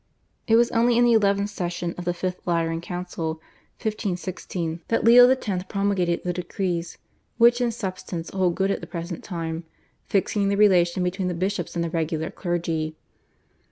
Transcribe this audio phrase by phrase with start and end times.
[0.47, 3.33] It was only in the eleventh session of the Fifth Lateran Council
[3.83, 5.47] (1516) that Leo X.
[5.69, 6.97] promulgated the decrees,
[7.37, 9.63] which in substance hold good at the present time,
[10.07, 12.95] fixing the relation between the bishops and the regular clergy.